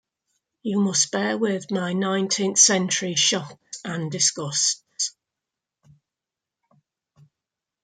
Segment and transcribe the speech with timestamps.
[0.63, 3.55] You must bear with my nineteenth century shocks
[3.85, 4.83] and disgusts.